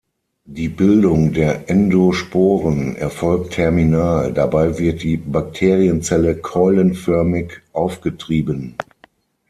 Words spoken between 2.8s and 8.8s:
erfolgt terminal, dabei wird die Bakterienzelle keulenförmig aufgetrieben.